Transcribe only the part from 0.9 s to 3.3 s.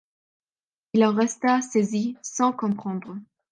Il en resta saisi, sans comprendre.